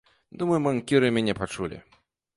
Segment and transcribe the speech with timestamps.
[0.41, 1.77] Думаю, банкіры мяне пачулі.